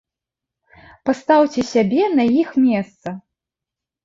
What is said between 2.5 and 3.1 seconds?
месца.